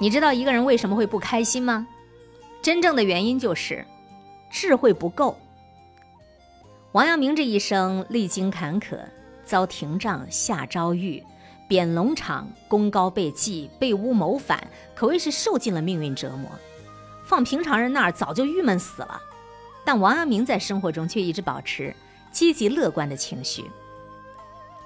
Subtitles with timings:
[0.00, 1.86] 你知道一个人为什么会不开心吗？
[2.62, 3.84] 真正的原因就是
[4.50, 5.36] 智慧不够。
[6.92, 8.98] 王阳明这一生历经坎坷，
[9.44, 11.22] 遭廷杖下诏狱，
[11.68, 16.50] 贬龙场，功高被忌，被诬谋反，可谓是受尽了命运折磨。
[17.24, 19.20] 放平常人那儿早就郁闷死了，
[19.84, 21.94] 但王阳明在生活中却一直保持
[22.30, 23.64] 积极乐观的情绪。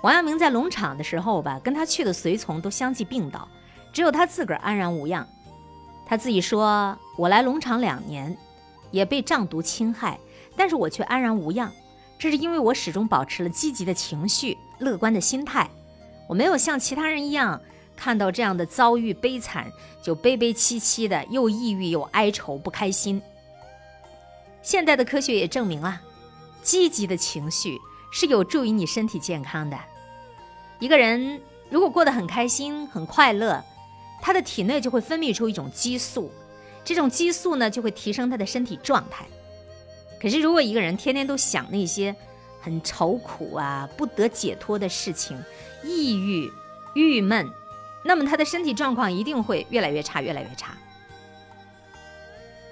[0.02, 3.46] 王阳明在龙场的时候吧，跟他去的随从都相继病倒。
[3.92, 5.26] 只有他自个儿安然无恙。
[6.06, 8.36] 他自己说：“我来龙场两年，
[8.90, 10.18] 也被瘴毒侵害，
[10.56, 11.72] 但是我却安然无恙。
[12.18, 15.68] 这是因为我始终保持了积极的情绪、乐观的心态。
[16.28, 17.60] 我没有像其他人一样，
[17.96, 19.70] 看到这样的遭遇悲惨
[20.02, 23.20] 就悲悲戚戚的，又抑郁又哀愁，不开心。
[24.60, 26.00] 现代的科学也证明了，
[26.62, 27.78] 积极的情绪
[28.12, 29.78] 是有助于你身体健康的。
[30.78, 31.40] 一个人
[31.70, 33.62] 如果过得很开心、很快乐。”
[34.22, 36.30] 他的体内就会分泌出一种激素，
[36.84, 39.26] 这种激素呢就会提升他的身体状态。
[40.20, 42.14] 可是，如果一个人天天都想那些
[42.60, 45.36] 很愁苦啊、不得解脱的事情，
[45.82, 46.50] 抑郁、
[46.94, 47.50] 郁闷，
[48.04, 50.76] 那么他的身体状况一定会越来越差，越来越差。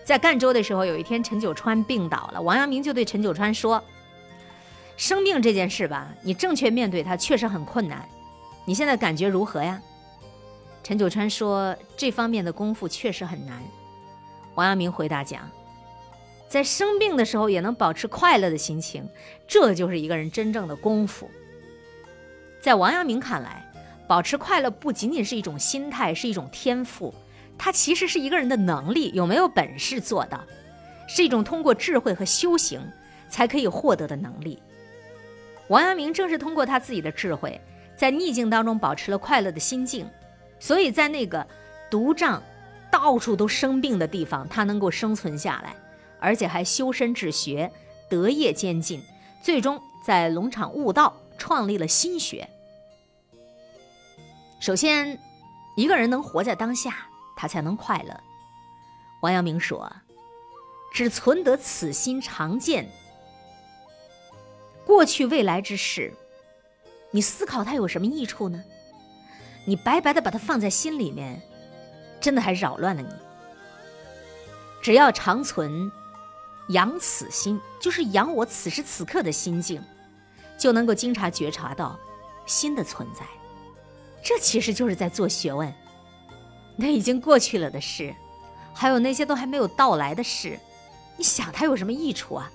[0.05, 3.83] 在赣州的时候，有一天陈九川病倒了，王阳明就对陈九川说
[4.97, 8.09] ：“生病这件事吧，你正确面对它确实很困难，
[8.65, 9.83] 你现在感觉如何呀？”
[10.83, 13.63] 陈九川说：“这方面的功夫确实很难。”
[14.57, 15.49] 王阳明回答讲
[16.49, 19.09] ：“在生病的时候也能保持快乐的心情，
[19.47, 21.31] 这就是一个人真正的功夫。”
[22.61, 23.65] 在王阳明看来，
[24.09, 27.15] 保持快乐不仅仅是一种心态，是一种天赋，
[27.57, 30.45] 它其实是一个人的能力，有没有本事做到，
[31.07, 32.81] 是一种通过智慧和修行
[33.29, 34.61] 才可以获得的能力。
[35.69, 37.61] 王阳明正是通过他自己的智慧，
[37.95, 40.07] 在逆境当中保持了快乐的心境。
[40.61, 41.45] 所以在那个
[41.91, 42.41] 毒瘴
[42.93, 45.75] 到处都生病的地方，他能够生存下来，
[46.21, 47.73] 而且还修身治学，
[48.09, 49.03] 德业兼进，
[49.43, 52.49] 最终在龙场悟道，创立了心学。
[54.61, 55.19] 首先，
[55.77, 58.21] 一个人能活在当下，他才能快乐。
[59.23, 59.91] 王阳明说
[60.93, 62.87] ：“只存得此心常见，
[64.85, 66.13] 过去未来之事，
[67.11, 68.63] 你思考它有什么益处呢？”
[69.71, 71.41] 你白白的把它放在心里面，
[72.21, 73.09] 真的还扰乱了你。
[74.83, 75.93] 只要长存
[76.71, 79.81] 养此心，就是养我此时此刻的心境，
[80.59, 81.97] 就能够经常觉察到
[82.47, 83.21] 心的存在。
[84.25, 85.73] 这其实就是在做学问。
[86.75, 88.13] 那已经过去了的事，
[88.75, 90.59] 还有那些都还没有到来的事，
[91.17, 92.51] 你想它有什么益处啊？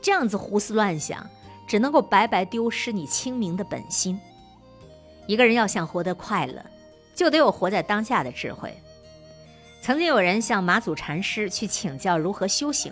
[0.00, 1.28] 这样子胡思乱想，
[1.66, 4.20] 只能够白白丢失你清明的本心。
[5.28, 6.64] 一个人要想活得快乐，
[7.14, 8.74] 就得有活在当下的智慧。
[9.82, 12.90] 曾经有人向马祖禅师去请教如何修行，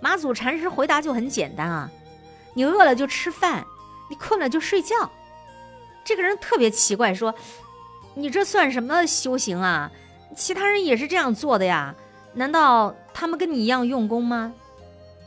[0.00, 1.90] 马祖禅师回答就很简单啊：
[2.54, 3.66] 你饿了就吃饭，
[4.08, 5.10] 你困了就睡觉。
[6.04, 7.34] 这个人特别奇怪，说
[8.14, 9.90] ：“你这算什么修行啊？
[10.36, 11.92] 其他人也是这样做的呀？
[12.34, 14.54] 难道他们跟你一样用功吗？”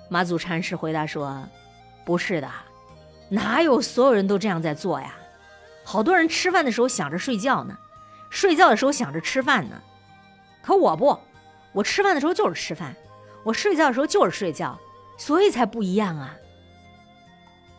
[0.07, 1.45] 马祖禅师回答说
[2.05, 2.49] ：“不是的，
[3.27, 5.13] 哪有所有人都这样在做呀？”
[5.91, 7.77] 好多人吃饭的时候想着睡觉呢，
[8.29, 9.81] 睡觉的时候想着吃饭呢，
[10.61, 11.19] 可我不，
[11.73, 12.95] 我吃饭的时候就是吃饭，
[13.43, 14.79] 我睡觉的时候就是睡觉，
[15.17, 16.33] 所以才不一样啊。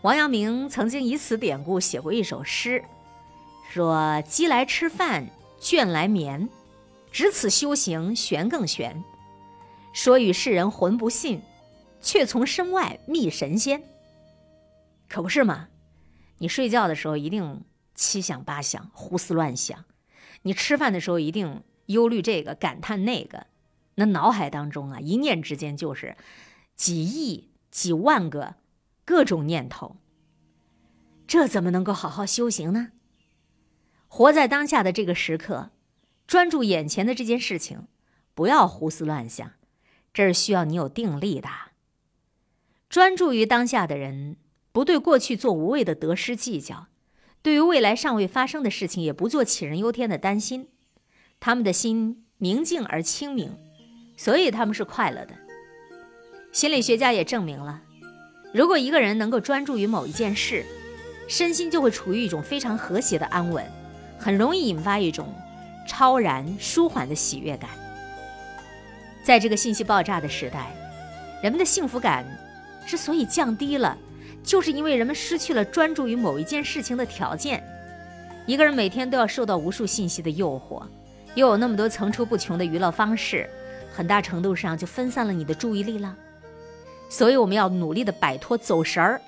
[0.02, 2.84] 王阳明曾经以此典故写过一首诗，
[3.70, 5.26] 说：“鸡来吃饭，
[5.58, 6.46] 倦来眠，
[7.10, 9.02] 只此修行玄更玄。
[9.94, 11.40] 说与世人浑不信，
[12.02, 13.82] 却从身外觅神仙。”
[15.08, 15.68] 可不是嘛？
[16.36, 17.64] 你睡觉的时候一定。
[17.94, 19.84] 七想八想，胡思乱想。
[20.42, 23.46] 你吃饭的时候一定忧虑这个，感叹那个。
[23.96, 26.16] 那脑海当中啊，一念之间就是
[26.74, 28.54] 几亿、几万个
[29.04, 29.96] 各种念头。
[31.26, 32.92] 这怎么能够好好修行呢？
[34.08, 35.70] 活在当下的这个时刻，
[36.26, 37.86] 专注眼前的这件事情，
[38.34, 39.52] 不要胡思乱想。
[40.12, 41.48] 这是需要你有定力的。
[42.88, 44.36] 专注于当下的人，
[44.72, 46.88] 不对过去做无谓的得失计较。
[47.42, 50.68] 对于未来尚未发生的事情，也不做杞人忧天的担心，
[51.40, 53.56] 他们的心明净而清明，
[54.16, 55.34] 所以他们是快乐的。
[56.52, 57.82] 心理学家也证明了，
[58.52, 60.64] 如果一个人能够专注于某一件事，
[61.26, 63.64] 身心就会处于一种非常和谐的安稳，
[64.18, 65.34] 很容易引发一种
[65.88, 67.70] 超然舒缓的喜悦感。
[69.24, 70.70] 在这个信息爆炸的时代，
[71.42, 72.24] 人们的幸福感
[72.86, 73.98] 之所以降低了。
[74.44, 77.62] 就是因为人们失去了专注于某一件事情的条件，
[78.46, 80.82] 一个人每天都要受到无数信息的诱惑，
[81.34, 83.48] 又有那么多层出不穷的娱乐方式，
[83.94, 86.16] 很大程度上就分散了你的注意力了。
[87.08, 89.20] 所以我们要努力的摆脱走神儿，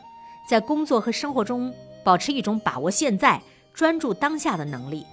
[0.48, 1.72] 在工作和生活中
[2.02, 3.40] 保持一种把握现在、
[3.72, 5.06] 专注当下的能力。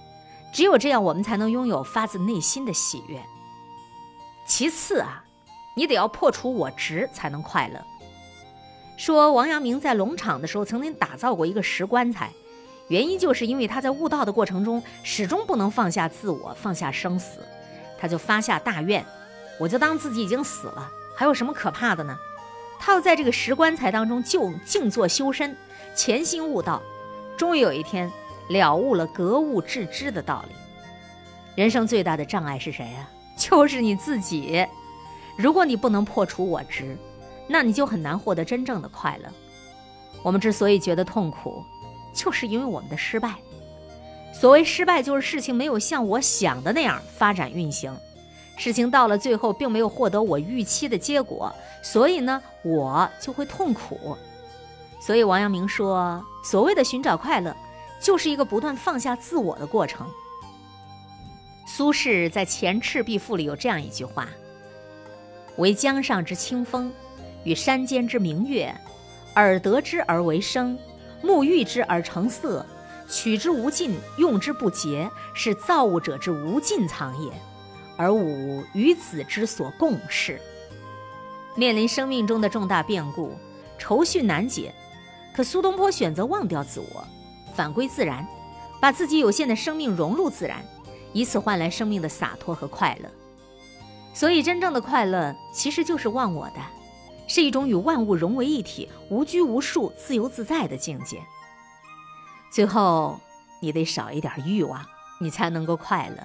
[0.52, 3.18] 只有这样，我们才能拥有发自内心的喜悦。
[4.46, 5.24] 其次啊，
[5.74, 7.80] 你得要破除我执，才能快乐。
[8.96, 12.30] 说王阳明在龙场的时候，曾经打造过一个石棺材，
[12.88, 17.40] 原因就是因为他在悟道的过程中，始终不能放下自我，放下生死，
[17.98, 19.04] 他就发下大愿，
[19.58, 22.16] 我就当自己已经死了，还有什么可怕的呢？
[22.78, 25.56] 他要在这个石棺材当中就静坐修身，
[25.94, 26.82] 潜心悟道，
[27.36, 28.10] 终于有一天
[28.48, 30.54] 了悟了格物致知的道理。
[31.54, 33.08] 人生最大的障碍是谁呀？
[33.36, 34.66] 就是你自己。
[35.36, 36.96] 如果你不能破除我执，
[37.52, 39.28] 那你就很难获得真正的快乐。
[40.22, 41.62] 我们之所以觉得痛苦，
[42.14, 43.34] 就是因为我们的失败。
[44.32, 47.94] 所谓失败，就是事情没有像我想的那样发展运行，
[48.56, 54.16] 事情到了最后并没有获得我预期的结果，所以呢，我就会痛苦。
[54.98, 57.54] 所以王阳明说，所谓的寻找快乐，
[58.00, 60.08] 就是一个不断放下自我的过程。
[61.66, 64.28] 苏轼在《前赤壁赋》里有这样一句话
[65.58, 66.90] ：“为江上之清风。”
[67.44, 68.74] 与山间之明月，
[69.34, 70.78] 耳得之而为声，
[71.22, 72.64] 目遇之而成色，
[73.08, 77.32] 取之无尽，用之不竭，是造物者之无尽藏也，
[77.96, 80.40] 而吾与子之所共适。
[81.54, 83.36] 面临生命中的重大变故，
[83.78, 84.72] 愁绪难解，
[85.34, 87.04] 可苏东坡选择忘掉自我，
[87.54, 88.26] 返归自然，
[88.80, 90.64] 把自己有限的生命融入自然，
[91.12, 93.08] 以此换来生命的洒脱和快乐。
[94.14, 96.60] 所以，真正的快乐其实就是忘我的。
[97.26, 101.18] 是一种与万物融为一体、无拘无束、自由自在的境界。
[102.52, 103.18] 最后，
[103.60, 104.84] 你得少一点欲望，
[105.20, 106.16] 你才能够快乐。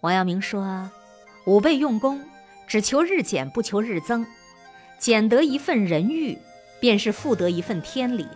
[0.00, 0.88] 王阳明说
[1.46, 2.22] ：“吾辈用功，
[2.68, 4.24] 只求日减，不求日增。
[4.98, 6.38] 减得一份人欲，
[6.80, 8.28] 便是复得一份天理，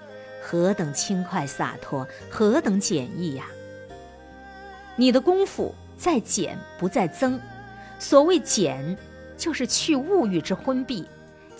[0.42, 3.44] 何等轻快洒脱，何等简易呀！
[4.96, 7.40] 你的功夫在减，不在增。
[8.00, 8.98] 所谓减，
[9.36, 11.04] 就是去物欲之昏蔽。”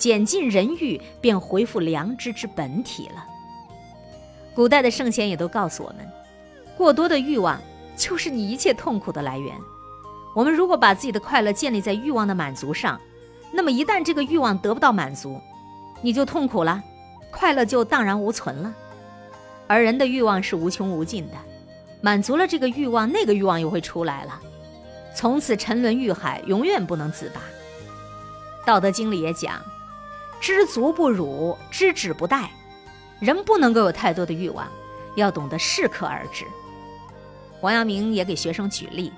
[0.03, 3.25] 减尽人欲，便回复良知之本体了。
[4.53, 5.99] 古代的圣贤也都告诉我们，
[6.77, 7.61] 过多的欲望
[7.97, 9.55] 就是你一切痛苦的来源。
[10.35, 13.01] 我们如果把自己的快乐建立在欲望的满足上，
[13.53, 15.41] 那么一旦这个欲望得不到满足，
[16.01, 16.83] 你就痛苦了，
[17.31, 18.75] 快乐就荡然无存了。
[19.69, 21.37] 而人的欲望是无穷无尽的，
[22.01, 24.41] 满足了这个欲望，那个欲望又会出来了，
[25.15, 27.41] 从此沉沦欲海，永远不能自拔。
[28.67, 29.63] 道德经里也讲。
[30.43, 32.49] 知足不辱，知止不殆。
[33.21, 34.67] 人不能够有太多的欲望，
[35.15, 36.45] 要懂得适可而止。
[37.61, 39.13] 王阳明也给学生举例：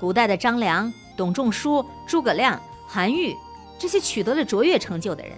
[0.00, 3.36] 古代的张良、董仲舒、诸葛亮、韩愈
[3.78, 5.36] 这些取得了卓越成就的人，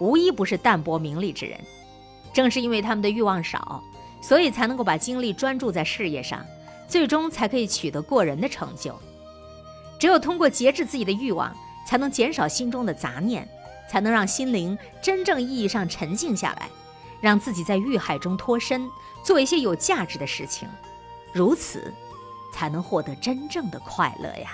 [0.00, 1.56] 无一不是淡泊名利之人。
[2.32, 3.80] 正是因为他们的欲望少，
[4.20, 6.44] 所以才能够把精力专注在事业上，
[6.88, 8.92] 最终才可以取得过人的成就。
[10.00, 11.56] 只有通过节制自己的欲望，
[11.86, 13.48] 才能减少心中的杂念。
[13.88, 16.68] 才能让心灵真正意义上沉静下来，
[17.20, 18.88] 让自己在欲海中脱身，
[19.24, 20.68] 做一些有价值的事情，
[21.32, 21.92] 如此，
[22.52, 24.52] 才能获得真正的快乐呀。